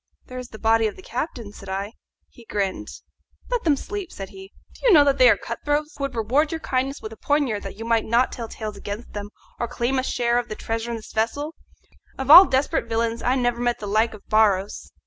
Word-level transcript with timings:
"There 0.25 0.39
is 0.39 0.47
the 0.49 0.57
body 0.57 0.87
of 0.87 0.95
the 0.95 1.03
captain," 1.03 1.53
said 1.53 1.69
I. 1.69 1.93
He 2.27 2.43
grinned. 2.45 2.87
"Let 3.51 3.63
them 3.65 3.75
sleep," 3.75 4.11
said 4.11 4.29
he. 4.29 4.51
"Do 4.73 4.87
you 4.87 4.91
know 4.93 5.03
that 5.03 5.19
they 5.19 5.29
are 5.29 5.37
cutthroats, 5.37 5.93
who 5.95 6.03
would 6.05 6.15
reward 6.15 6.49
your 6.51 6.59
kindness 6.59 7.03
with 7.03 7.11
the 7.11 7.17
poniard 7.17 7.61
that 7.61 7.75
you 7.77 7.85
might 7.85 8.05
not 8.05 8.31
tell 8.31 8.47
tales 8.47 8.77
against 8.77 9.13
them 9.13 9.29
or 9.59 9.67
claim 9.67 9.99
a 9.99 10.03
share 10.03 10.39
of 10.39 10.49
the 10.49 10.55
treasure 10.55 10.89
in 10.89 10.97
this 10.97 11.13
vessel? 11.13 11.53
Of 12.17 12.31
all 12.31 12.45
desperate 12.45 12.89
villains 12.89 13.21
I 13.21 13.35
never 13.35 13.61
met 13.61 13.77
the 13.77 13.85
like 13.85 14.15
of 14.15 14.27
Barros. 14.27 14.91